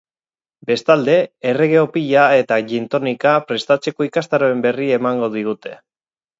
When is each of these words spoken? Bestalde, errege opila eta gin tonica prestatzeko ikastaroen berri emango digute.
Bestalde, 0.69 1.17
errege 1.49 1.81
opila 1.89 2.23
eta 2.39 2.59
gin 2.73 2.89
tonica 2.95 3.35
prestatzeko 3.53 4.11
ikastaroen 4.11 4.67
berri 4.67 4.93
emango 5.01 5.33
digute. 5.41 5.79